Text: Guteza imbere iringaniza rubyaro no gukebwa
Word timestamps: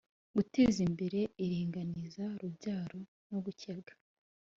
Guteza 0.35 0.77
imbere 0.87 1.19
iringaniza 1.43 2.23
rubyaro 2.41 2.99
no 3.29 3.39
gukebwa 3.45 3.93